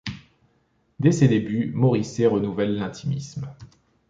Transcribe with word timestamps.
Dès 0.99 1.11
ses 1.11 1.27
débuts, 1.27 1.73
Morisset 1.75 2.25
renouvelle 2.25 2.73
l'intimisme. 2.75 3.47